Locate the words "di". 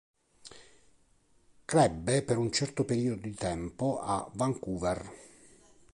3.21-3.35